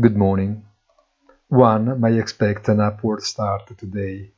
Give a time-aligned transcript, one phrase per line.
[0.00, 0.64] Good morning.
[1.48, 4.30] One may expect an upward start today.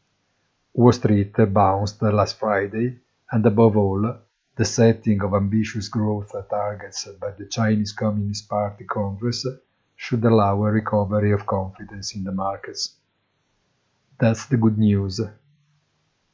[0.75, 2.99] Wall Street bounced last Friday,
[3.31, 4.17] and above all,
[4.57, 9.47] the setting of ambitious growth targets by the Chinese Communist Party Congress
[9.95, 12.97] should allow a recovery of confidence in the markets.
[14.19, 15.21] That's the good news.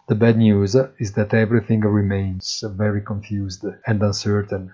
[0.08, 4.72] The bad news is that everything remains very confused and uncertain,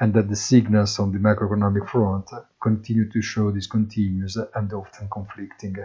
[0.00, 5.76] and that the signals on the macroeconomic front continue to show discontinuous and often conflicting.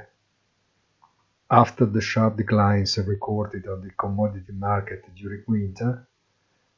[1.51, 6.07] After the sharp declines recorded on the commodity market during winter,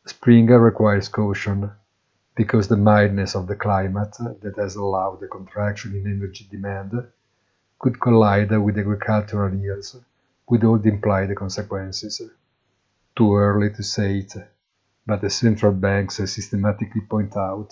[0.05, 1.71] spring requires caution
[2.35, 6.91] because the mildness of the climate that has allowed the contraction in energy demand
[7.79, 9.95] could collide with agricultural yields
[10.49, 12.21] with all the implied consequences.
[13.15, 14.33] Too early to say it,
[15.08, 17.72] but the central banks systematically point out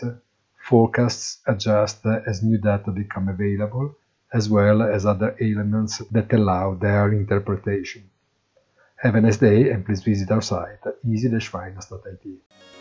[0.58, 3.96] forecasts adjust as new data become available,
[4.34, 8.10] as well as other elements that allow their interpretation.
[8.96, 12.75] Have a nice day and please visit our site easy-finance.it.